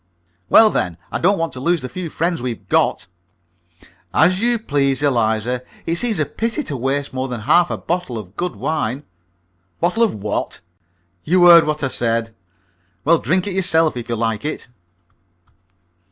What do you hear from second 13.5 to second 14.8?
yourself, if you like it."